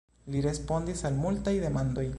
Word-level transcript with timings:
Li 0.35 0.39
respondis 0.45 1.07
al 1.11 1.21
multaj 1.27 1.57
demandoj. 1.67 2.09